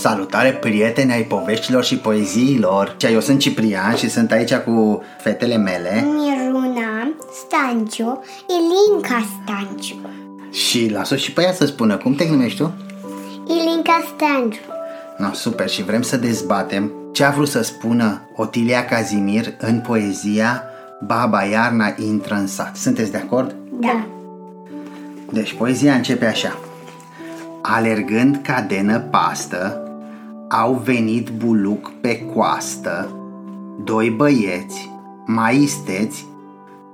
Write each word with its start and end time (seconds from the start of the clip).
Salutare 0.00 0.52
prieteni 0.52 1.12
ai 1.12 1.22
poveștilor 1.22 1.84
și 1.84 1.96
poeziilor. 1.96 2.96
Eu 3.12 3.20
sunt 3.20 3.38
Ciprian 3.38 3.94
și 3.94 4.10
sunt 4.10 4.30
aici 4.30 4.54
cu 4.54 5.02
fetele 5.20 5.56
mele. 5.56 6.06
Miruna 6.06 7.12
Stanciu, 7.46 8.24
Ilinca 8.48 9.26
Stanciu. 9.42 9.96
Și 10.50 10.90
lasă 10.92 11.16
și 11.16 11.32
pe 11.32 11.42
ea 11.42 11.52
să 11.52 11.66
spună, 11.66 11.96
cum 11.96 12.14
te 12.14 12.28
numești 12.28 12.58
tu? 12.58 12.72
Ilinca 13.46 14.04
Stanciu. 14.14 14.60
No, 15.16 15.32
super, 15.32 15.68
și 15.68 15.82
vrem 15.82 16.02
să 16.02 16.16
dezbatem 16.16 16.92
ce 17.12 17.24
a 17.24 17.30
vrut 17.30 17.48
să 17.48 17.62
spună 17.62 18.28
Otilia 18.36 18.84
Cazimir 18.84 19.54
în 19.58 19.80
poezia 19.80 20.62
Baba 21.06 21.42
Iarna 21.42 21.94
intră 21.96 22.34
în 22.34 22.46
sat. 22.46 22.76
Sunteți 22.76 23.10
de 23.10 23.16
acord? 23.16 23.54
Da. 23.80 24.06
Deci 25.30 25.52
poezia 25.52 25.94
începe 25.94 26.26
așa. 26.26 26.58
Alergând 27.62 28.40
ca 28.42 28.60
de 28.68 28.80
năpastă, 28.80 29.82
au 30.48 30.72
venit 30.84 31.30
buluc 31.30 31.92
pe 32.00 32.26
coastă, 32.34 33.10
doi 33.84 34.10
băieți, 34.10 34.90
mai 35.26 35.62
isteți, 35.62 36.26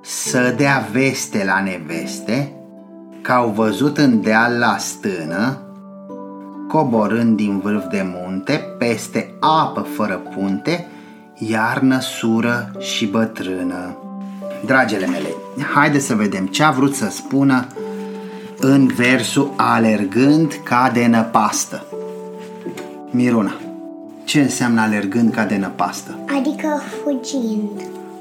să 0.01 0.55
dea 0.57 0.89
veste 0.93 1.45
la 1.45 1.63
neveste, 1.63 2.53
că 3.23 3.33
au 3.33 3.49
văzut 3.49 3.99
în 3.99 4.21
deal 4.21 4.59
la 4.59 4.77
stână, 4.79 5.59
coborând 6.69 7.37
din 7.37 7.59
vârf 7.59 7.87
de 7.91 8.07
munte, 8.15 8.75
peste 8.79 9.35
apă 9.41 9.81
fără 9.81 10.15
punte, 10.35 10.87
iarnă 11.35 12.01
sură 12.01 12.73
și 12.79 13.07
bătrână. 13.07 13.97
Dragele 14.65 15.07
mele, 15.07 15.29
haide 15.75 15.99
să 15.99 16.15
vedem 16.15 16.47
ce 16.47 16.63
a 16.63 16.71
vrut 16.71 16.95
să 16.95 17.09
spună 17.11 17.67
în 18.59 18.87
versul 18.87 19.53
alergând 19.57 20.61
ca 20.63 20.91
de 20.93 21.07
năpastă. 21.07 21.85
Miruna, 23.15 23.53
ce 24.25 24.41
înseamnă 24.41 24.81
alergând 24.81 25.33
ca 25.33 25.45
de 25.45 25.57
năpastă? 25.57 26.19
Adică 26.39 26.83
fugind 27.03 27.71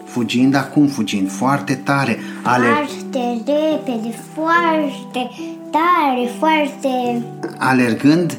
Fugind, 0.06 0.56
acum 0.56 0.88
fugind, 0.88 1.32
foarte 1.32 1.74
tare. 1.74 2.18
Aler... 2.44 2.70
Foarte 2.70 3.42
repede, 3.46 4.16
foarte 4.34 5.30
tare, 5.72 6.30
foarte... 6.40 7.24
Alergând 7.58 8.38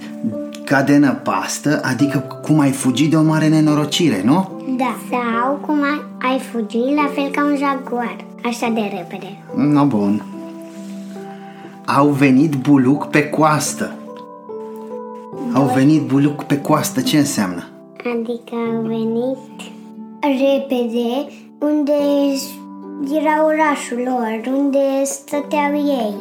ca 0.65 0.83
de 0.83 0.97
năpastă, 0.97 1.81
adică 1.85 2.19
cum 2.19 2.61
ai 2.61 2.71
fugit 2.71 3.11
de 3.11 3.17
o 3.17 3.23
mare 3.23 3.49
nenorocire, 3.49 4.23
nu? 4.25 4.63
Da. 4.77 4.97
Sau 5.11 5.59
cum 5.67 5.83
ai, 5.83 6.31
ai 6.31 6.39
fugit 6.39 6.95
la 6.95 7.11
fel 7.15 7.31
ca 7.31 7.45
un 7.45 7.57
jaguar, 7.57 8.17
așa 8.45 8.71
de 8.75 8.81
repede. 8.81 9.39
No, 9.57 9.85
bun. 9.85 10.23
Au 11.85 12.09
venit 12.09 12.55
buluc 12.55 13.07
pe 13.07 13.29
coastă. 13.29 13.95
Au 15.55 15.71
venit 15.75 16.03
buluc 16.03 16.43
pe 16.43 16.61
coastă, 16.61 17.01
ce 17.01 17.19
înseamnă? 17.19 17.65
Adică 17.97 18.55
au 18.75 18.83
venit 18.87 19.73
repede 20.21 21.33
unde 21.59 21.93
era 23.19 23.45
orașul 23.45 24.03
lor, 24.05 24.55
unde 24.57 24.79
stăteau 25.05 25.75
ei. 25.75 26.15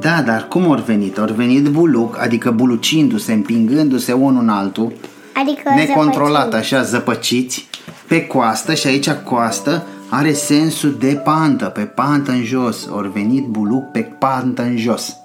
Da, 0.00 0.22
dar 0.22 0.48
cum 0.48 0.70
au 0.70 0.82
venit? 0.86 1.18
Au 1.18 1.26
venit 1.36 1.68
buluc, 1.68 2.18
adică 2.20 2.50
bulucindu-se, 2.50 3.32
împingându-se 3.32 4.12
unul 4.12 4.42
în 4.42 4.48
altul, 4.48 4.92
Adică 5.34 5.70
necontrolat, 5.74 6.44
zăpăciți. 6.44 6.74
așa, 6.74 6.82
zăpăciți, 6.82 7.68
pe 8.08 8.26
coastă 8.26 8.74
și 8.74 8.86
aici 8.86 9.10
coastă 9.10 9.86
are 10.08 10.32
sensul 10.32 10.96
de 11.00 11.20
pantă, 11.24 11.64
pe 11.64 11.80
pantă 11.80 12.30
în 12.30 12.42
jos. 12.42 12.88
Au 12.90 13.10
venit 13.12 13.46
buluc 13.46 13.90
pe 13.90 14.00
pantă 14.18 14.62
în 14.62 14.76
jos. 14.76 15.16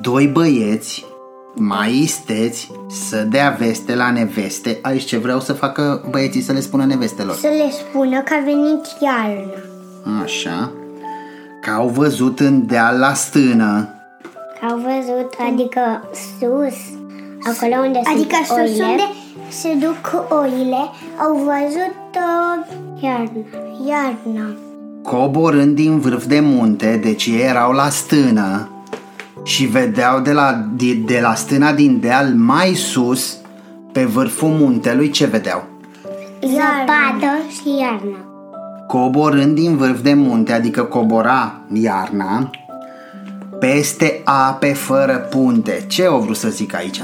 Doi 0.00 0.26
băieți, 0.26 1.04
mai 1.58 1.98
isteți, 1.98 2.70
să 2.90 3.16
dea 3.16 3.56
veste 3.58 3.94
la 3.94 4.10
neveste. 4.10 4.78
Aici 4.82 5.04
ce 5.04 5.18
vreau 5.18 5.40
să 5.40 5.52
facă 5.52 6.04
băieții 6.10 6.40
să 6.40 6.52
le 6.52 6.60
spună 6.60 6.84
nevestelor. 6.84 7.34
Să 7.34 7.46
le 7.46 7.70
spună 7.70 8.20
că 8.20 8.34
a 8.40 8.44
venit 8.44 8.86
iarna. 9.00 10.22
Așa. 10.22 10.72
Că 11.60 11.70
au 11.70 11.88
văzut 11.88 12.40
în 12.40 12.66
deal 12.66 12.98
la 12.98 13.14
stână. 13.14 13.88
Că 14.60 14.66
au 14.66 14.76
văzut, 14.76 15.32
adică 15.52 16.08
sus, 16.38 16.78
acolo 17.52 17.82
unde 17.86 18.00
Adică 18.14 18.36
sunt 18.46 18.46
sus 18.46 18.78
oile, 18.78 18.84
unde 18.84 19.02
se 19.48 19.74
duc 19.74 20.26
oile, 20.28 20.82
au 21.18 21.34
văzut 21.34 21.96
uh, 22.14 23.02
iarna. 23.02 23.44
Iarna. 23.86 24.56
coborând 25.02 25.74
din 25.74 25.98
vârf 25.98 26.24
de 26.24 26.40
munte, 26.40 27.00
deci 27.02 27.26
ei 27.26 27.40
erau 27.40 27.72
la 27.72 27.88
stână 27.88 28.70
și 29.46 29.64
vedeau 29.64 30.20
de 30.20 30.32
la, 30.32 30.64
de, 30.76 30.94
de 30.94 31.20
la 31.20 31.34
stâna 31.34 31.72
din 31.72 32.00
deal 32.00 32.34
mai 32.34 32.74
sus, 32.74 33.36
pe 33.92 34.04
vârful 34.04 34.48
muntelui, 34.48 35.10
ce 35.10 35.26
vedeau? 35.26 35.64
Zăpadă 36.40 37.32
și 37.50 37.78
iarna. 37.80 38.18
Coborând 38.86 39.54
din 39.54 39.76
vârf 39.76 40.00
de 40.00 40.14
munte, 40.14 40.52
adică 40.52 40.82
cobora 40.82 41.60
iarna, 41.72 42.50
peste 43.58 44.20
ape 44.24 44.72
fără 44.72 45.16
punte. 45.16 45.84
Ce 45.88 46.04
au 46.04 46.20
vrut 46.20 46.36
să 46.36 46.48
zic 46.48 46.74
aici? 46.74 47.02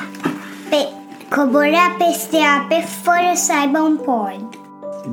Pe, 0.71 0.89
coborea 1.37 1.97
peste 1.99 2.37
ape 2.61 2.85
fără 3.03 3.33
să 3.35 3.53
aibă 3.61 3.79
un 3.79 3.97
pod. 3.97 4.61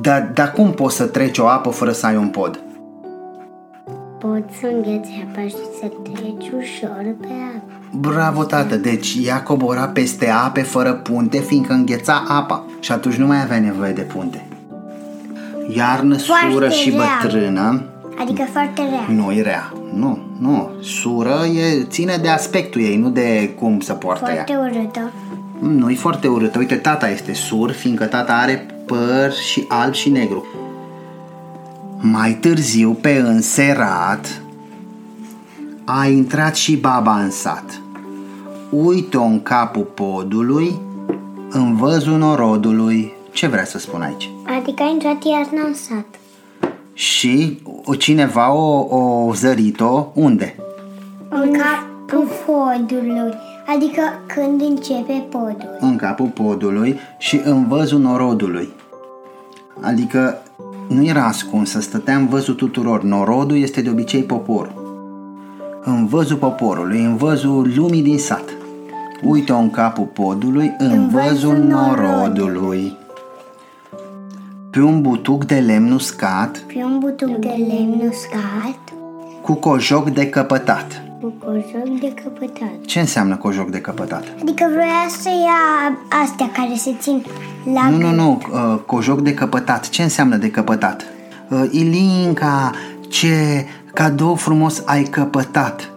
Dar 0.00 0.30
da 0.34 0.50
cum 0.50 0.70
poți 0.70 0.96
să 0.96 1.06
treci 1.06 1.38
o 1.38 1.46
apă 1.46 1.70
fără 1.70 1.92
să 1.92 2.06
ai 2.06 2.16
un 2.16 2.28
pod? 2.28 2.60
Poți 4.20 4.58
să 4.60 4.66
îngheți 4.72 5.24
apa 5.28 5.46
și 5.46 5.54
să 5.80 5.86
treci 6.02 6.50
ușor 6.58 7.04
pe 7.20 7.26
apă. 7.56 7.62
Bravo, 7.98 8.44
tată! 8.44 8.76
Deci 8.76 9.16
ea 9.24 9.42
cobora 9.42 9.86
peste 9.88 10.28
ape 10.28 10.62
fără 10.62 10.92
punte, 10.92 11.38
fiindcă 11.38 11.72
îngheța 11.72 12.24
apa 12.28 12.64
și 12.80 12.92
atunci 12.92 13.14
nu 13.14 13.26
mai 13.26 13.42
avea 13.42 13.58
nevoie 13.60 13.92
de 13.92 14.00
punte. 14.00 14.44
Iarnă 15.76 16.16
Foarte 16.16 16.50
sură 16.52 16.68
și 16.68 16.90
rea. 16.90 16.98
bătrână 17.22 17.82
Adică 18.20 18.42
foarte 18.52 18.80
rea. 18.90 19.14
nu 19.14 19.32
e 19.32 19.42
rea. 19.42 19.72
Nu, 19.94 20.18
nu. 20.38 20.70
Sură 20.82 21.38
e, 21.54 21.84
ține 21.84 22.16
de 22.22 22.28
aspectul 22.28 22.80
ei, 22.80 22.96
nu 22.96 23.08
de 23.10 23.54
cum 23.58 23.80
se 23.80 23.92
poartă 23.92 24.30
ea. 24.30 24.44
Foarte 24.46 24.78
urâtă. 24.78 25.12
Nu 25.58 25.90
e 25.90 25.94
foarte 25.94 26.28
urâtă. 26.28 26.58
Uite, 26.58 26.74
tata 26.74 27.08
este 27.10 27.32
sur, 27.32 27.70
fiindcă 27.70 28.04
tata 28.04 28.32
are 28.32 28.66
păr 28.86 29.32
și 29.32 29.64
alb 29.68 29.92
și 29.94 30.10
negru. 30.10 30.46
Mai 32.00 32.32
târziu, 32.32 32.92
pe 32.92 33.12
înserat, 33.24 34.42
a 35.84 36.06
intrat 36.06 36.54
și 36.54 36.76
baba 36.76 37.20
în 37.22 37.30
sat. 37.30 37.80
Uite-o 38.70 39.22
în 39.22 39.42
capul 39.42 39.82
podului, 39.82 40.80
în 41.50 41.76
văzul 41.76 42.18
norodului. 42.18 43.12
Ce 43.32 43.46
vrea 43.46 43.64
să 43.64 43.78
spun 43.78 44.00
aici? 44.02 44.30
Adică 44.58 44.82
a 44.82 44.88
intrat 44.90 45.24
iarna 45.24 45.66
în 45.66 45.74
sat. 45.74 46.04
Și 46.92 47.58
o- 47.84 47.94
cineva 47.94 48.52
o, 48.52 48.96
o 48.96 49.32
zărit-o 49.34 50.06
unde? 50.14 50.56
În 51.28 51.52
capul 51.52 52.28
podului. 52.46 53.34
Adică 53.66 54.02
când 54.26 54.60
începe 54.60 55.24
podul. 55.30 55.76
în 55.80 55.96
capul 55.96 56.26
podului 56.26 56.98
și 57.18 57.40
în 57.44 57.68
văzul 57.68 57.98
norodului. 57.98 58.68
Adică 59.80 60.42
nu 60.90 61.04
era 61.04 61.24
ascunsă, 61.24 61.80
stătea 61.80 62.16
în 62.16 62.26
văzul 62.26 62.54
tuturor. 62.54 63.02
Norodul 63.02 63.56
este 63.56 63.80
de 63.80 63.90
obicei 63.90 64.22
poporul. 64.22 64.88
În 65.84 66.06
văzul 66.06 66.36
poporului, 66.36 67.04
în 67.04 67.16
văzul 67.16 67.72
lumii 67.76 68.02
din 68.02 68.18
sat. 68.18 68.44
Uite-o 69.22 69.56
în 69.56 69.70
capul 69.70 70.04
podului, 70.04 70.74
în, 70.78 70.90
În 70.90 71.08
văzul 71.08 71.28
văzul 71.28 71.56
norodului. 71.56 72.96
Pe 74.70 74.80
un 74.80 75.02
butuc 75.02 75.44
de 75.44 75.58
lemn 75.58 75.92
uscat, 75.92 76.58
Pe 76.58 76.82
un 76.82 76.98
butuc 76.98 77.36
de 77.36 77.54
lemn 77.68 78.08
uscat 78.08 78.78
cu 79.42 79.52
cojoc 79.52 80.10
de 80.10 80.28
căpătat. 80.28 81.09
Cu 81.20 81.32
cojoc 81.44 82.00
de 82.00 82.12
căpătat. 82.22 82.84
Ce 82.86 83.00
înseamnă 83.00 83.36
cojoc 83.36 83.70
de 83.70 83.80
căpătat? 83.80 84.24
Adică 84.40 84.68
vrea 84.70 85.06
să 85.20 85.28
ia 85.28 85.96
astea 86.22 86.50
care 86.52 86.74
se 86.76 86.94
țin 87.00 87.24
la 87.74 87.88
Nu, 87.88 87.96
nu, 87.96 88.10
nu, 88.10 88.40
uh, 88.52 88.78
cojoc 88.86 89.20
de 89.20 89.34
căpătat. 89.34 89.88
Ce 89.88 90.02
înseamnă 90.02 90.36
de 90.36 90.50
căpătat? 90.50 91.04
Uh, 91.48 91.64
Ilinca, 91.70 92.70
ce 93.08 93.66
cadou 93.94 94.34
frumos 94.34 94.82
ai 94.84 95.02
căpătat. 95.02 95.90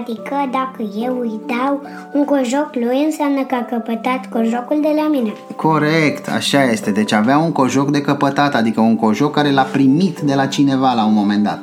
Adică 0.00 0.48
dacă 0.50 0.82
eu 0.96 1.18
îi 1.20 1.40
dau 1.46 1.80
un 2.12 2.24
cojoc 2.24 2.70
lui, 2.72 3.04
înseamnă 3.04 3.42
că 3.42 3.54
a 3.54 3.64
căpătat 3.64 4.28
cojocul 4.28 4.78
de 4.80 4.92
la 4.96 5.08
mine. 5.08 5.32
Corect, 5.56 6.28
așa 6.28 6.64
este. 6.64 6.90
Deci 6.90 7.12
avea 7.12 7.38
un 7.38 7.52
cojoc 7.52 7.90
de 7.90 8.00
căpătat, 8.00 8.54
adică 8.54 8.80
un 8.80 8.96
cojoc 8.96 9.34
care 9.34 9.50
l-a 9.50 9.62
primit 9.62 10.20
de 10.20 10.34
la 10.34 10.46
cineva 10.46 10.92
la 10.92 11.04
un 11.04 11.14
moment 11.14 11.44
dat. 11.44 11.62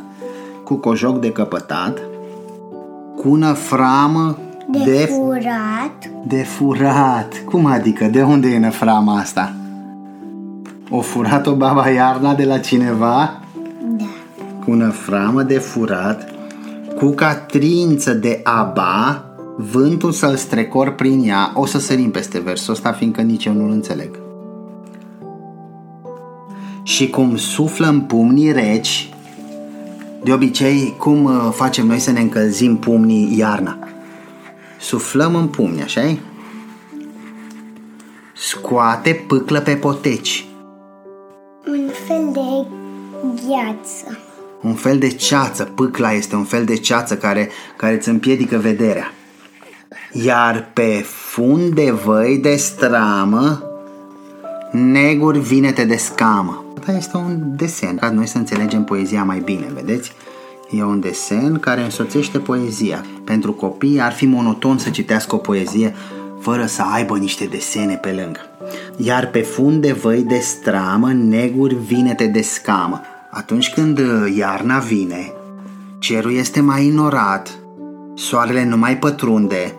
Cu 0.64 0.76
cojoc 0.76 1.20
de 1.20 1.32
căpătat, 1.32 2.09
cu 3.24 3.36
năframă 3.36 4.38
De, 4.72 4.80
de, 4.84 4.92
de 4.92 5.06
furat, 5.06 6.12
de 6.28 6.44
furat. 6.44 7.44
Cum 7.46 7.66
adică? 7.66 8.06
De 8.06 8.22
unde 8.22 8.48
e 8.48 8.60
năframa 8.60 9.18
asta? 9.18 9.54
O 10.90 11.02
furat-o 11.02 11.56
baba 11.56 11.90
Iarna 11.90 12.34
de 12.34 12.46
la 12.46 12.58
cineva? 12.58 13.40
da. 13.98 14.06
cu 14.64 14.74
năframă 14.74 15.44
de 15.44 15.58
furat, 15.58 16.30
cu 16.98 17.10
catrință 17.10 18.14
de 18.14 18.40
aba, 18.44 19.26
vântul 19.58 20.12
să-l 20.12 20.36
strecor 20.36 20.96
prin 20.96 21.24
ea, 21.28 21.52
o 21.54 21.66
să 21.66 21.80
sărim 21.80 22.12
peste 22.12 22.40
versul 22.40 22.74
ăsta, 22.74 22.92
fiindcă 22.92 23.22
nici 23.22 23.46
eu 23.46 23.54
nu-l 23.54 23.72
înțeleg. 23.72 24.20
Și 26.84 27.10
cum 27.10 27.36
suflă 27.36 27.88
în 27.88 28.00
pumnii 28.00 28.52
reci, 28.52 29.14
de 30.24 30.34
obicei, 30.34 30.96
cum 30.98 31.24
uh, 31.24 31.50
facem 31.52 31.86
noi 31.86 32.00
să 32.00 32.12
ne 32.12 32.20
încălzim 32.20 32.78
pumnii 32.78 33.38
iarna? 33.38 33.78
Suflăm 34.80 35.36
în 35.36 35.48
pumni, 35.48 35.82
așa 35.82 36.02
-i? 36.02 36.18
Scoate 38.34 39.24
pâclă 39.28 39.60
pe 39.60 39.76
poteci. 39.76 40.48
Un 41.66 41.90
fel 42.08 42.30
de 42.34 42.68
gheață. 43.48 44.18
Un 44.62 44.74
fel 44.74 44.98
de 44.98 45.08
ceață. 45.08 45.64
Pâcla 45.64 46.12
este 46.12 46.36
un 46.36 46.44
fel 46.44 46.66
de 46.66 46.76
ceață 46.76 47.18
care, 47.18 47.50
care 47.76 47.94
îți 47.94 48.10
împiedică 48.10 48.58
vederea. 48.58 49.14
Iar 50.12 50.70
pe 50.74 51.06
fund 51.06 51.74
de 51.74 51.92
văi 51.92 52.38
de 52.38 52.56
stramă, 52.56 53.64
neguri 54.72 55.40
vinete 55.40 55.86
de 55.86 55.96
scamă. 55.96 56.64
Asta 56.90 57.02
este 57.02 57.18
un 57.18 57.56
desen, 57.56 57.96
ca 57.96 58.10
noi 58.10 58.26
să 58.28 58.38
înțelegem 58.38 58.84
poezia 58.84 59.24
mai 59.24 59.40
bine, 59.40 59.66
vedeți? 59.74 60.12
E 60.70 60.84
un 60.84 61.00
desen 61.00 61.60
care 61.60 61.82
însoțește 61.82 62.40
poezia. 62.40 63.06
Pentru 63.24 63.54
copii 63.54 64.02
ar 64.02 64.12
fi 64.12 64.26
monoton 64.26 64.78
să 64.78 64.90
citească 64.90 65.36
o 65.36 65.38
poezie 65.38 65.96
fără 66.40 66.66
să 66.66 66.82
aibă 66.82 67.18
niște 67.18 67.46
desene 67.46 67.96
pe 67.96 68.12
lângă. 68.12 68.40
Iar 68.98 69.30
pe 69.30 69.42
fund 69.42 69.82
de 69.82 69.92
văi 69.92 70.24
de 70.24 70.38
stramă, 70.38 71.14
neguri 71.14 71.76
vinete 71.76 72.26
de 72.26 72.42
scamă. 72.42 73.02
Atunci 73.30 73.70
când 73.74 74.00
uh, 74.00 74.36
iarna 74.38 74.78
vine, 74.78 75.34
cerul 76.00 76.34
este 76.34 76.62
mai 76.62 76.86
inorat, 76.86 77.60
soarele 78.16 78.66
nu 78.66 78.78
mai 78.78 78.98
pătrunde 78.98 79.74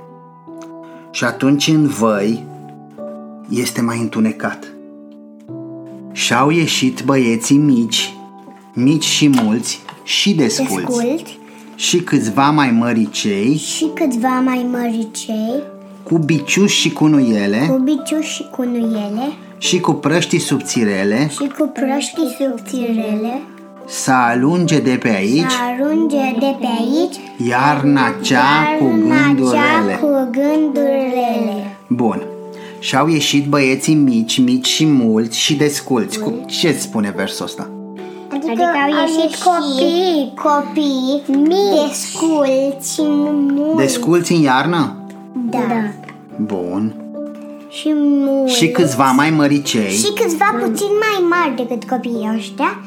și 1.10 1.24
atunci 1.24 1.66
în 1.66 1.86
văi 1.86 2.44
este 3.48 3.80
mai 3.80 3.98
întunecat. 3.98 4.74
Și-au 6.20 6.50
ieșit 6.50 7.02
băieții 7.02 7.56
mici, 7.56 8.14
mici 8.72 9.04
și 9.04 9.28
mulți, 9.28 9.80
și 10.02 10.34
desculți, 10.34 10.74
Desculți 10.74 11.38
și 11.74 11.96
câțiva 11.96 12.50
mai 12.50 12.70
măricei, 12.70 13.56
și 13.56 13.90
câțiva 13.94 14.40
mai 14.44 14.66
măricei, 14.70 15.62
cu 16.02 16.18
biciuși 16.18 16.80
și 16.80 16.92
cu 16.92 17.06
nuiele, 17.06 17.66
cu 17.68 17.76
biciuși 17.76 18.32
și 18.32 18.46
cu 18.50 18.62
nuiele, 18.62 19.32
și 19.58 19.80
cu 19.80 19.92
prăștii 19.92 20.38
subțirele, 20.38 21.28
și 21.30 21.52
cu 21.58 21.70
prăștii 21.74 22.36
subțirele, 22.38 23.40
să 23.86 24.12
alunge 24.12 24.78
de 24.78 24.98
pe 25.02 25.08
aici 25.08 25.50
să 25.50 25.56
arunge 25.80 26.34
de 26.38 26.56
pe 26.60 26.66
aici 26.66 27.16
iarna 27.48 28.14
cea 28.22 28.76
cu 28.78 28.84
iarna 28.84 29.16
cea 29.16 29.32
gândurile. 29.32 29.98
cu 30.00 30.28
gândurile. 30.30 31.76
Bun. 31.86 32.29
Și-au 32.80 33.08
ieșit 33.08 33.46
băieții 33.46 33.94
mici, 33.94 34.38
mici 34.38 34.66
și 34.66 34.86
mulți 34.86 35.38
și 35.38 35.54
desculți. 35.54 36.18
Cu 36.18 36.44
ce 36.46 36.72
spune 36.72 37.12
versul 37.16 37.44
ăsta? 37.44 37.70
Adică, 38.32 38.50
adică 38.50 38.64
au 38.64 39.06
ieșit 39.06 39.42
copii, 39.42 40.32
copii 40.34 41.22
mici, 41.38 41.88
desculți 41.88 42.94
și 42.94 43.00
mulți. 43.06 43.76
Desculți 43.76 44.32
în 44.32 44.42
iarnă? 44.42 44.96
Da. 45.50 45.58
da. 45.68 45.90
Bun. 46.36 46.94
Și 47.68 47.92
mulți. 47.94 48.54
Și 48.54 48.68
câțiva 48.68 49.10
mai 49.10 49.30
măricei, 49.30 49.90
Și 49.90 50.12
câțiva 50.12 50.56
puțin 50.60 50.88
mai 50.88 51.28
mari 51.28 51.56
decât 51.56 51.88
copiii 51.88 52.30
ăștia, 52.36 52.80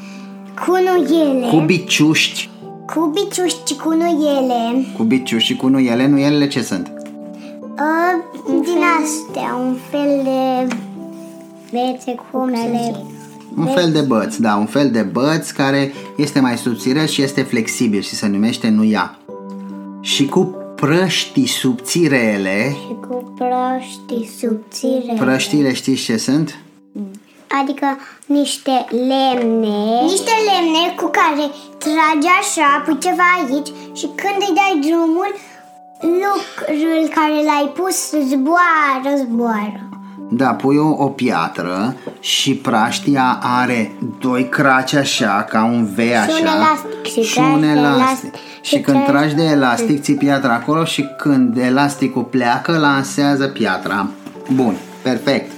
cu 0.66 0.70
nuiele, 0.70 1.46
cu 1.46 1.56
biciuști, 1.56 2.48
cu 2.86 3.12
biciuși 3.14 3.56
și 3.66 3.76
cu 3.76 3.88
nuiele, 3.88 4.84
cu 4.96 5.02
biciuși 5.02 5.46
și 5.46 5.56
cu 5.56 5.68
nuiele. 5.68 6.06
Nuielele 6.06 6.48
ce 6.48 6.62
sunt? 6.62 6.92
Uh, 7.78 8.22
din 8.46 8.80
astea, 9.02 9.54
un 9.66 9.76
fel 9.90 10.20
de 10.24 10.74
bețe 11.70 12.14
cu 12.14 12.38
umele. 12.38 13.04
Un 13.56 13.66
fel 13.66 13.92
de 13.92 14.00
băț, 14.00 14.36
da, 14.36 14.56
un 14.56 14.66
fel 14.66 14.90
de 14.90 15.02
băț 15.02 15.50
care 15.50 15.92
este 16.16 16.40
mai 16.40 16.56
subțire 16.56 17.06
și 17.06 17.22
este 17.22 17.42
flexibil 17.42 18.00
și 18.00 18.14
se 18.14 18.26
numește 18.26 18.68
nuia. 18.68 19.18
Și 20.00 20.26
cu 20.26 20.54
prăștii 20.76 21.46
subțirele, 21.46 22.70
Și 22.70 22.96
cu 23.08 23.32
prăștii 23.36 24.30
subțire. 24.38 25.14
prăștile 25.18 25.72
știți 25.72 26.02
ce 26.02 26.16
sunt? 26.16 26.58
Adică 27.60 27.86
niște 28.26 28.84
lemne 28.90 30.02
Niște 30.02 30.30
lemne 30.48 30.94
cu 30.96 31.10
care 31.18 31.50
tragi 31.78 32.28
așa, 32.40 32.82
pui 32.84 32.98
ceva 32.98 33.26
aici 33.36 33.66
Și 33.98 34.06
când 34.20 34.38
îi 34.48 34.54
dai 34.60 34.74
drumul 34.88 35.30
Lucrul 36.00 37.08
care 37.14 37.32
l-ai 37.44 37.72
pus 37.74 38.10
zboară, 38.28 39.16
zboară 39.16 39.88
Da, 40.30 40.54
pui 40.54 40.76
o, 40.76 40.88
o 41.04 41.06
piatră 41.08 41.94
și 42.20 42.54
praștia 42.54 43.38
are 43.42 43.92
doi 44.20 44.48
craci 44.48 44.92
așa, 44.94 45.46
ca 45.48 45.64
un 45.64 45.84
V 45.84 45.98
așa. 45.98 46.32
un 46.40 46.46
elastic 46.46 47.04
și 47.04 47.22
și 47.22 47.34
tragi 47.34 47.52
un 47.54 47.60
de 47.60 47.66
elastic. 47.66 48.00
elastic. 48.02 48.34
Și 48.60 48.74
Și 48.76 48.80
când 48.80 48.96
tragi- 48.96 49.06
tragi 49.06 49.34
de 49.34 49.42
elastic, 49.42 50.00
ții 50.02 50.14
piatra 50.14 50.54
acolo 50.54 50.84
și 50.84 51.04
când 51.18 51.56
elasticul 51.56 52.22
pleacă, 52.22 52.78
lansează 52.78 53.46
piatra. 53.46 54.06
Bun, 54.54 54.74
perfect. 55.02 55.50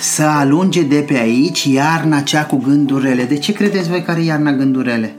Să 0.00 0.22
alunge 0.22 0.82
de 0.82 1.04
pe 1.08 1.14
aici 1.18 1.64
iarna 1.64 2.20
cea 2.20 2.44
cu 2.46 2.56
gândurile. 2.56 3.24
De 3.24 3.38
ce 3.38 3.52
credeți 3.52 3.88
voi 3.88 4.02
care 4.02 4.20
e 4.20 4.24
iarna 4.24 4.52
gândurile? 4.52 5.14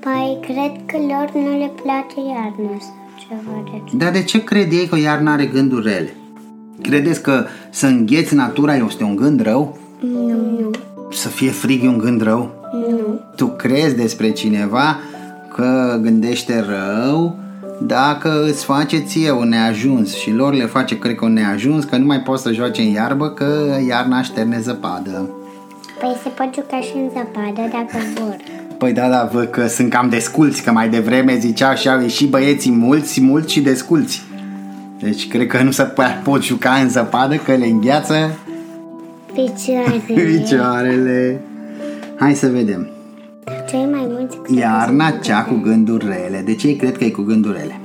Păi 0.00 0.38
cred 0.42 0.72
că 0.86 0.96
lor 0.96 1.30
nu 1.34 1.58
le 1.58 1.70
place 1.82 2.14
iarna 2.28 2.76
sau 2.80 2.98
ceva 3.30 3.62
de 3.64 3.70
genul. 3.70 3.90
Dar 3.92 4.12
de 4.12 4.22
ce 4.22 4.44
crede 4.44 4.76
ei 4.76 4.86
că 4.86 4.98
iarna 4.98 5.32
are 5.32 5.46
gânduri 5.46 5.86
rele? 5.86 6.14
Credeți 6.82 7.22
că 7.22 7.44
să 7.70 7.86
îngheți 7.86 8.34
natura 8.34 8.76
este 8.76 9.04
un 9.04 9.16
gând 9.16 9.42
rău? 9.42 9.78
Nu, 10.00 10.26
nu, 10.28 10.70
Să 11.12 11.28
fie 11.28 11.50
frig 11.50 11.84
e 11.84 11.88
un 11.88 11.98
gând 11.98 12.22
rău? 12.22 12.54
nu 12.72 13.20
Tu 13.36 13.46
crezi 13.46 13.96
despre 13.96 14.30
cineva 14.30 14.96
că 15.54 15.98
gândește 16.02 16.64
rău 16.68 17.36
dacă 17.82 18.44
îți 18.46 18.64
face 18.64 18.98
ție 18.98 19.30
un 19.30 19.48
neajuns 19.48 20.14
și 20.14 20.30
lor 20.30 20.54
le 20.54 20.66
face, 20.66 20.98
cred 20.98 21.14
că 21.14 21.24
un 21.24 21.32
neajuns, 21.32 21.84
că 21.84 21.96
nu 21.96 22.06
mai 22.06 22.20
poți 22.20 22.42
să 22.42 22.52
joace 22.52 22.82
în 22.82 22.88
iarbă, 22.88 23.30
că 23.30 23.78
iarna 23.88 24.22
șterne 24.22 24.60
zăpadă. 24.60 25.28
Păi 26.00 26.16
se 26.22 26.28
pot 26.28 26.54
juca 26.54 26.80
și 26.80 26.92
în 26.94 27.08
zăpadă 27.08 27.68
dacă 27.72 27.96
vor 28.14 28.36
Păi 28.80 28.92
da, 28.92 29.08
da, 29.08 29.28
văd 29.32 29.46
că 29.46 29.66
sunt 29.66 29.90
cam 29.90 30.08
desculți, 30.08 30.62
că 30.62 30.72
mai 30.72 30.88
devreme 30.88 31.38
ziceau 31.38 31.74
și 31.74 31.88
au 31.88 32.00
ieșit 32.00 32.30
băieții 32.30 32.70
mulți, 32.70 33.20
mulți 33.20 33.52
și 33.52 33.60
desculți. 33.60 34.22
Deci 35.00 35.28
cred 35.28 35.46
că 35.46 35.62
nu 35.62 35.70
se 35.70 35.92
po- 35.92 36.22
pot 36.22 36.42
juca 36.42 36.70
în 36.70 36.88
zăpadă, 36.88 37.36
că 37.36 37.54
le 37.54 37.66
îngheață 37.66 38.38
Picioarele 39.32 40.02
picioarele. 40.38 41.40
Hai 42.18 42.34
să 42.34 42.46
vedem. 42.48 42.88
Cei 43.68 43.88
mai 43.90 44.06
mulți 44.08 44.58
Iarna 44.58 45.10
cea 45.10 45.42
cu 45.42 45.54
gânduri 45.54 46.06
rele. 46.06 46.42
De 46.44 46.54
ce 46.54 46.66
îi 46.66 46.76
cred 46.76 46.96
că 46.96 47.04
e 47.04 47.10
cu 47.10 47.22
gânduri 47.22 47.58
rele? 47.58 47.80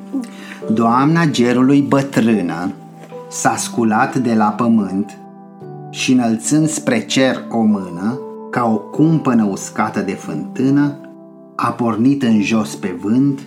Doamna 0.73 1.25
gerului 1.25 1.81
bătrână 1.81 2.71
s-a 3.29 3.55
sculat 3.57 4.15
de 4.15 4.33
la 4.33 4.45
pământ 4.45 5.17
și 5.89 6.11
înălțând 6.11 6.69
spre 6.69 6.99
cer 6.99 7.43
o 7.49 7.61
mână, 7.61 8.19
ca 8.55 8.65
o 8.65 8.77
cumpănă 8.77 9.43
uscată 9.43 9.99
de 9.99 10.11
fântână, 10.11 10.95
a 11.55 11.71
pornit 11.71 12.23
în 12.23 12.41
jos 12.41 12.75
pe 12.75 12.95
vânt, 13.01 13.39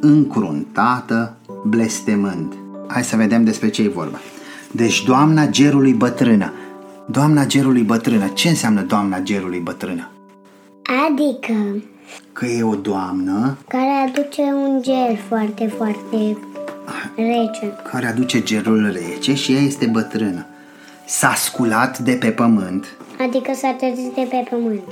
încruntată, 0.00 1.36
blestemând. 1.64 2.52
Hai 2.86 3.04
să 3.04 3.16
vedem 3.16 3.44
despre 3.44 3.68
ce 3.68 3.82
e 3.82 3.88
vorba. 3.88 4.18
Deci 4.72 5.04
doamna 5.04 5.46
gerului 5.46 5.92
bătrână. 5.92 6.52
Doamna 7.06 7.46
gerului 7.46 7.82
bătrână. 7.82 8.26
Ce 8.26 8.48
înseamnă 8.48 8.80
doamna 8.80 9.20
gerului 9.20 9.58
bătrână? 9.58 10.08
Adică 11.08 11.52
Că 12.32 12.46
e 12.46 12.62
o 12.62 12.74
doamnă 12.74 13.56
care 13.68 14.08
aduce 14.08 14.42
un 14.42 14.82
gel 14.82 15.18
foarte, 15.28 15.66
foarte 15.76 16.36
rece. 17.16 17.72
care 17.90 18.06
aduce 18.06 18.42
gerul 18.42 18.92
rece 18.92 19.34
și 19.34 19.52
ea 19.52 19.60
este 19.60 19.86
bătrână. 19.86 20.46
S-a 21.04 21.34
sculat 21.36 21.98
de 21.98 22.12
pe 22.12 22.30
pământ 22.30 22.86
Adică 23.20 23.52
s-a 23.54 23.74
trezit 23.78 24.14
de 24.14 24.26
pe 24.30 24.46
pământ. 24.50 24.82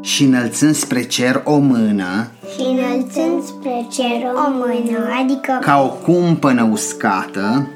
și 0.00 0.24
înălțând 0.24 0.74
spre 0.74 1.02
cer 1.02 1.40
o 1.44 1.58
mână, 1.58 2.26
Și 2.56 2.60
înălțând 2.62 3.42
spre 3.44 3.86
cer 3.90 4.22
o 4.46 4.50
mână, 4.50 4.98
adică 5.22 5.58
ca 5.60 5.82
o 5.82 5.88
cumpănă 5.88 6.62
uscată 6.72 7.68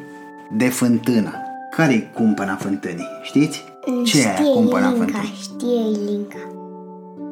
de 0.57 0.69
fântână. 0.69 1.33
Care 1.77 1.93
e 1.93 1.99
cumpăna 2.15 2.55
fântânii? 2.57 3.07
Știți? 3.23 3.65
Ce 4.05 4.19
e 4.21 4.25
aia 4.27 4.35
știe 4.35 4.53
cumpăna 4.53 4.87
Ilinca, 4.89 5.05
fântânii? 5.05 5.35
știe 5.41 5.81
Ilinca. 6.03 6.39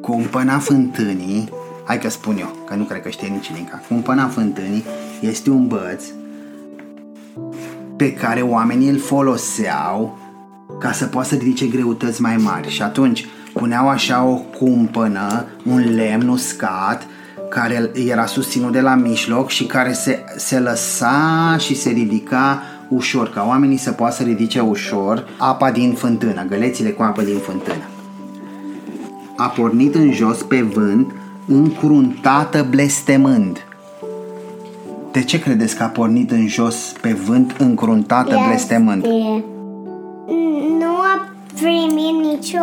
Cumpăna 0.01 0.57
fântânii, 0.59 1.49
hai 1.83 1.99
că 1.99 2.09
spun 2.09 2.37
eu, 2.39 2.55
că 2.65 2.75
nu 2.75 2.83
cred 2.83 3.01
că 3.01 3.09
știe 3.09 3.27
nici 3.27 3.51
Linca. 3.55 3.81
Cumpăna 3.87 4.27
fântânii 4.27 4.83
este 5.19 5.49
un 5.49 5.67
băț 5.67 6.03
pe 7.97 8.13
care 8.13 8.41
oamenii 8.41 8.89
îl 8.89 8.99
foloseau 8.99 10.17
ca 10.79 10.91
să 10.91 11.05
poată 11.05 11.27
să 11.27 11.35
ridice 11.35 11.65
greutăți 11.65 12.21
mai 12.21 12.37
mari. 12.37 12.69
Și 12.69 12.81
atunci 12.81 13.25
puneau 13.53 13.89
așa 13.89 14.23
o 14.23 14.35
cumpănă, 14.35 15.45
un 15.65 15.95
lemn 15.95 16.27
uscat, 16.27 17.07
care 17.49 17.91
era 18.09 18.25
susținut 18.25 18.71
de 18.71 18.81
la 18.81 18.95
mijloc 18.95 19.49
și 19.49 19.65
care 19.65 19.93
se, 19.93 20.23
se 20.37 20.59
lăsa 20.59 21.55
și 21.59 21.75
se 21.75 21.89
ridica 21.89 22.61
ușor, 22.89 23.29
ca 23.29 23.45
oamenii 23.47 23.77
să 23.77 23.91
poată 23.91 24.15
să 24.15 24.23
ridice 24.23 24.59
ușor 24.59 25.27
apa 25.37 25.71
din 25.71 25.93
fântână, 25.93 26.45
gălețile 26.49 26.89
cu 26.89 27.03
apă 27.03 27.21
din 27.21 27.37
fântână. 27.37 27.83
A 29.37 29.47
pornit 29.47 29.95
în 29.95 30.13
jos 30.13 30.43
pe 30.43 30.61
vânt, 30.61 31.11
încruntată 31.47 32.67
blestemând. 32.69 33.66
De 35.17 35.23
ce 35.23 35.39
credeți 35.39 35.75
că 35.75 35.83
a 35.83 35.87
pornit 35.87 36.31
în 36.31 36.47
jos 36.47 36.75
pe 37.01 37.13
vânt, 37.13 37.55
încruntată 37.57 38.29
Este- 38.33 38.43
blestemând? 38.47 39.05
Nu 40.79 40.85
a 41.13 41.27
primit 41.61 42.31
nicio... 42.31 42.57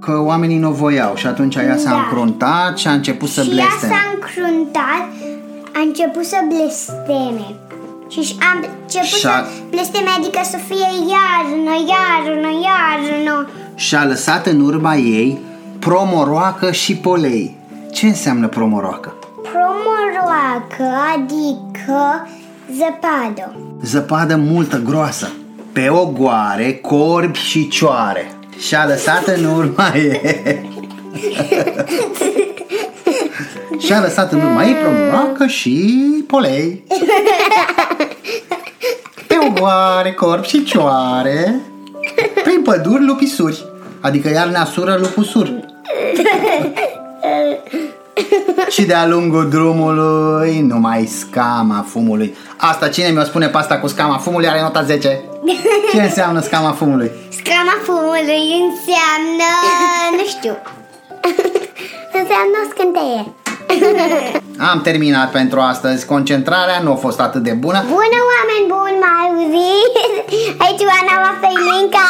Că 0.00 0.20
oamenii 0.24 0.58
nu 0.58 0.70
voiau 0.70 1.14
și 1.14 1.26
atunci 1.26 1.54
ea 1.54 1.76
s-a 1.76 1.90
Da. 1.90 1.96
încruntat 1.96 2.78
și 2.78 2.86
a 2.86 2.92
început 2.92 3.28
să 3.28 3.42
și 3.42 3.48
ea 3.48 3.54
blesteme. 3.54 3.92
s-a 3.92 3.98
încruntat, 4.14 5.08
a 5.74 5.80
început 5.86 6.24
să 6.24 6.36
blesteme. 6.48 7.54
Și 8.08 8.36
a 8.40 8.58
început 8.60 9.06
Și-a- 9.18 9.30
să 9.30 9.50
blesteme, 9.70 10.08
adică 10.18 10.40
să 10.44 10.56
fie 10.68 10.88
iarnă, 11.14 11.74
iarnă, 11.94 12.48
iarnă. 12.68 13.48
și 13.74 13.94
a 13.94 14.04
lăsat 14.06 14.46
în 14.46 14.60
urma 14.60 14.94
ei 14.96 15.38
promoroacă 15.78 16.72
și 16.72 16.96
polei. 16.96 17.56
Ce 17.92 18.06
înseamnă 18.06 18.48
promoroacă? 18.48 19.14
Promoroacă, 20.26 20.98
adică 21.14 22.28
zăpadă. 22.76 23.56
Zăpadă 23.82 24.36
multă, 24.36 24.82
groasă. 24.84 25.32
Pe 25.72 25.88
ogoare, 25.88 26.72
corbi 26.72 27.38
și 27.38 27.68
cioare. 27.68 28.30
Și 28.58 28.74
a 28.74 28.84
lăsat 28.92 29.26
în 29.26 29.44
urma 29.44 29.92
ei. 29.94 30.20
și 33.78 33.92
a 33.92 34.00
lăsat 34.00 34.32
în 34.32 34.40
urma 34.40 34.64
ei 34.64 34.74
promoroacă 34.74 35.46
și 35.46 35.94
polei. 36.26 36.84
Pe 39.26 39.34
ogoare, 39.48 40.12
corb 40.12 40.44
și 40.44 40.64
cioare. 40.64 41.60
Prin 42.44 42.62
păduri, 42.62 43.04
lupisuri. 43.04 43.64
Adică 44.00 44.28
iarna 44.28 44.64
sură, 44.64 44.96
lupusuri. 45.00 45.64
Și 48.68 48.82
de-a 48.84 49.06
lungul 49.06 49.48
drumului 49.48 50.60
numai 50.60 51.04
scama 51.06 51.84
fumului 51.88 52.36
Asta 52.56 52.88
cine 52.88 53.08
mi-o 53.08 53.22
spune 53.22 53.46
pe 53.48 53.56
asta 53.58 53.78
cu 53.78 53.86
scama 53.86 54.18
fumului 54.18 54.48
are 54.48 54.60
nota 54.60 54.82
10 54.82 55.20
Ce 55.92 56.02
înseamnă 56.02 56.40
scama 56.40 56.70
fumului? 56.72 57.10
Scama 57.28 57.74
fumului 57.82 58.44
înseamnă, 58.62 59.50
nu 60.16 60.24
știu, 60.26 60.56
înseamnă 62.20 62.56
o 62.64 62.68
scânteie. 62.70 63.34
Am 64.70 64.80
terminat 64.80 65.30
pentru 65.30 65.60
astăzi 65.60 66.06
Concentrarea 66.06 66.80
nu 66.82 66.92
a 66.92 66.94
fost 66.94 67.20
atât 67.20 67.42
de 67.42 67.52
bună 67.52 67.84
Bună, 67.88 68.18
oameni 68.32 68.66
buni, 68.68 68.98
m-ai 69.02 69.26
auzit? 69.26 69.94
Aici 70.58 70.82
Oana 70.90 71.16
Vafăilinca. 71.24 72.06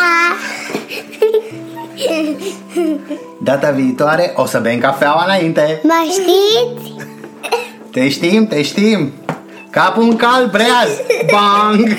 Data 3.42 3.70
viitoare 3.70 4.32
o 4.36 4.46
să 4.46 4.60
bem 4.62 4.78
cafeaua 4.78 5.24
înainte 5.24 5.80
Mă 5.82 6.10
știți? 6.10 6.94
Te 7.90 8.08
știm, 8.08 8.46
te 8.46 8.62
știm 8.62 9.12
Capul 9.70 10.02
în 10.02 10.16
cal, 10.16 10.46
breaz 10.50 11.00
Bang 11.30 11.96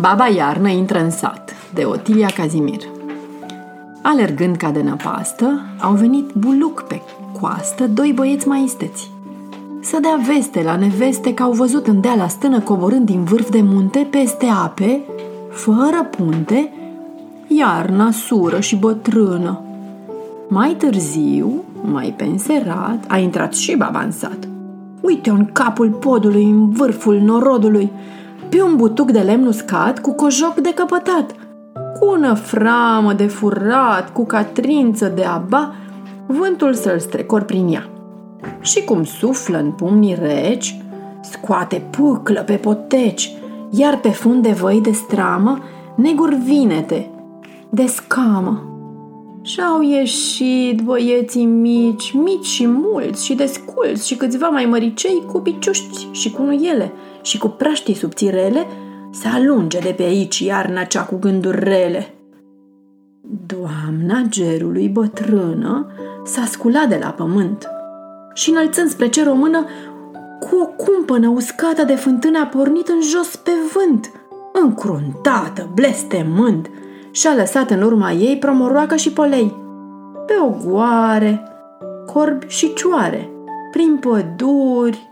Baba 0.00 0.26
Iarnă 0.26 0.68
intră 0.68 0.98
în 0.98 1.10
sat, 1.10 1.54
de 1.74 1.84
Otilia 1.84 2.28
Cazimir. 2.34 2.82
Alergând 4.02 4.56
ca 4.56 4.70
de 4.70 4.82
năpastă, 4.82 5.60
au 5.80 5.92
venit 5.92 6.30
buluc 6.32 6.82
pe 6.82 7.02
coastă 7.40 7.86
doi 7.86 8.12
băieți 8.14 8.48
mai 8.48 8.62
isteți. 8.62 9.10
Să 9.80 9.98
dea 10.00 10.20
veste 10.26 10.62
la 10.62 10.76
neveste 10.76 11.34
că 11.34 11.42
au 11.42 11.52
văzut 11.52 11.86
în 11.86 12.00
deala 12.00 12.28
stână 12.28 12.60
coborând 12.60 13.06
din 13.06 13.24
vârf 13.24 13.50
de 13.50 13.60
munte 13.62 14.06
peste 14.10 14.46
ape, 14.46 15.00
fără 15.50 16.08
punte, 16.16 16.72
iarna 17.48 18.10
sură 18.10 18.60
și 18.60 18.76
bătrână. 18.76 19.60
Mai 20.48 20.74
târziu, 20.78 21.64
mai 21.82 22.14
pe 22.16 22.24
înserat, 22.24 23.04
a 23.08 23.18
intrat 23.18 23.54
și 23.54 23.76
baba 23.76 24.00
în 24.00 24.10
sat. 24.10 24.48
Uite 25.00 25.30
în 25.30 25.44
capul 25.52 25.90
podului, 25.90 26.44
în 26.44 26.70
vârful 26.70 27.20
norodului, 27.20 27.90
pe 28.48 28.62
un 28.62 28.76
butuc 28.76 29.10
de 29.10 29.18
lemn 29.18 29.46
uscat 29.46 29.98
cu 29.98 30.12
cojoc 30.12 30.54
de 30.54 30.72
căpătat, 30.74 31.34
cu 31.98 32.04
o 32.04 32.16
năframă 32.16 33.12
de 33.12 33.26
furat, 33.26 34.12
cu 34.12 34.24
catrință 34.24 35.12
de 35.14 35.24
aba, 35.24 35.74
vântul 36.26 36.74
să-l 36.74 36.98
strecor 36.98 37.42
prin 37.42 37.68
ea. 37.72 37.88
Și 38.60 38.84
cum 38.84 39.04
suflă 39.04 39.58
în 39.58 39.70
pumnii 39.70 40.18
reci, 40.20 40.80
scoate 41.22 41.82
pâclă 41.90 42.40
pe 42.40 42.54
poteci, 42.54 43.32
iar 43.70 43.96
pe 43.96 44.08
fund 44.08 44.42
de 44.42 44.50
văi 44.50 44.80
de 44.80 44.90
stramă, 44.92 45.58
neguri 45.94 46.34
vinete, 46.34 47.10
de 47.70 47.86
scamă. 47.86 48.62
Și-au 49.42 49.82
ieșit 49.82 50.80
băieții 50.80 51.44
mici, 51.44 52.12
mici 52.12 52.44
și 52.44 52.66
mulți 52.66 53.24
și 53.24 53.34
desculți 53.34 54.06
și 54.06 54.16
câțiva 54.16 54.48
mai 54.48 54.64
măricei 54.64 55.24
cu 55.26 55.40
piciuști 55.40 56.08
și 56.10 56.30
cu 56.30 56.42
nuiele 56.42 56.92
și 57.22 57.38
cu 57.38 57.48
praștii 57.48 57.94
subțirele 57.94 58.66
să 59.10 59.28
alunge 59.32 59.78
de 59.78 59.94
pe 59.96 60.02
aici 60.02 60.38
iarna 60.38 60.84
cea 60.84 61.02
cu 61.02 61.16
gânduri 61.16 61.64
rele. 61.64 62.14
Doamna 63.46 64.22
gerului 64.28 64.88
bătrână 64.88 65.86
s-a 66.24 66.44
sculat 66.44 66.88
de 66.88 66.98
la 67.02 67.08
pământ 67.08 67.68
și 68.34 68.50
înălțând 68.50 68.88
spre 68.88 69.08
cer 69.08 69.26
o 69.26 69.34
mână, 69.34 69.64
cu 70.40 70.56
o 70.62 70.66
cumpănă 70.66 71.28
uscată 71.28 71.84
de 71.84 71.94
fântână 71.94 72.38
a 72.38 72.46
pornit 72.46 72.88
în 72.88 73.00
jos 73.00 73.36
pe 73.36 73.50
vânt, 73.72 74.10
încruntată, 74.52 75.70
blestemând, 75.74 76.70
și-a 77.18 77.34
lăsat 77.34 77.70
în 77.70 77.82
urma 77.82 78.12
ei 78.12 78.38
promoroacă 78.38 78.96
și 78.96 79.12
polei, 79.12 79.54
pe 80.26 80.32
ogoare, 80.42 81.42
corbi 82.06 82.46
și 82.46 82.72
cioare, 82.74 83.30
prin 83.70 83.96
păduri, 83.96 85.10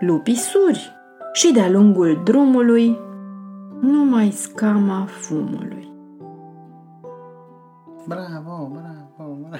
lupisuri 0.00 0.92
și 1.32 1.52
de-a 1.52 1.70
lungul 1.70 2.20
drumului, 2.24 2.98
numai 3.80 4.30
scama 4.30 5.04
fumului. 5.06 5.92
Bravo, 8.06 8.70
bravo, 8.72 9.38
bravo 9.46 9.58